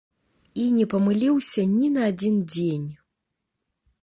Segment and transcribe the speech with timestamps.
[0.61, 2.89] І не памыліўся ні на адзін дзень.